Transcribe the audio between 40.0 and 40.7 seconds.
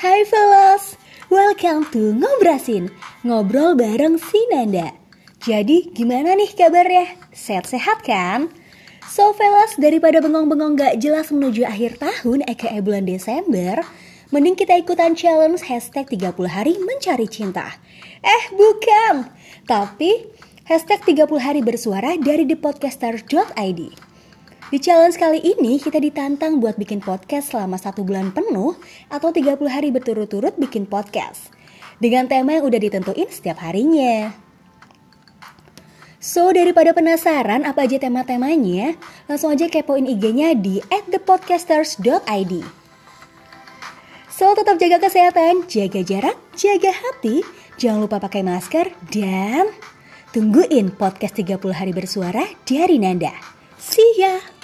IG-nya